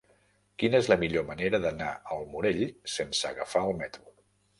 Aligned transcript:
Quina 0.61 0.77
és 0.83 0.87
la 0.91 0.95
millor 1.01 1.25
manera 1.27 1.59
d'anar 1.65 1.89
al 2.15 2.25
Morell 2.31 2.63
sense 2.95 3.29
agafar 3.33 3.63
el 3.69 3.77
metro? 3.83 4.09